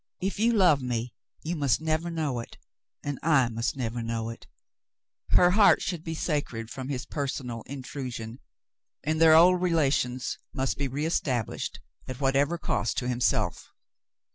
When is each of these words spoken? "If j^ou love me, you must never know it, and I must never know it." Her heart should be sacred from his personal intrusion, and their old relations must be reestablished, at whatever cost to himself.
"If 0.19 0.37
j^ou 0.37 0.51
love 0.51 0.81
me, 0.81 1.13
you 1.43 1.55
must 1.55 1.79
never 1.79 2.09
know 2.09 2.39
it, 2.39 2.57
and 3.03 3.19
I 3.21 3.49
must 3.49 3.77
never 3.77 4.01
know 4.01 4.31
it." 4.31 4.47
Her 5.29 5.51
heart 5.51 5.83
should 5.83 6.03
be 6.03 6.15
sacred 6.15 6.71
from 6.71 6.89
his 6.89 7.05
personal 7.05 7.61
intrusion, 7.67 8.39
and 9.03 9.21
their 9.21 9.35
old 9.35 9.61
relations 9.61 10.39
must 10.55 10.75
be 10.79 10.87
reestablished, 10.87 11.81
at 12.07 12.19
whatever 12.19 12.57
cost 12.57 12.97
to 12.97 13.07
himself. 13.07 13.69